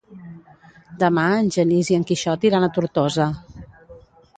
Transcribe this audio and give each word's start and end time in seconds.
Demà 1.03 1.27
en 1.43 1.53
Genís 1.57 1.95
i 1.95 2.01
en 2.01 2.09
Quixot 2.13 2.51
iran 2.53 2.69
a 2.71 2.75
Tortosa. 2.79 3.33